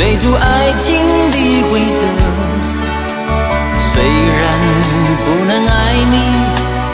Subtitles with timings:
[0.00, 0.96] 追逐爱情
[1.30, 2.00] 的规则，
[3.78, 4.42] 虽然
[5.26, 6.16] 不能爱你，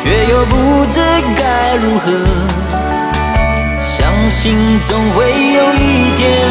[0.02, 1.00] 却又不知
[1.36, 2.10] 该如何。
[3.78, 4.56] 相信
[4.88, 6.50] 总会有一天，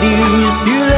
[0.00, 0.97] with you through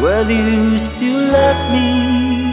[0.00, 2.49] Whether you still love me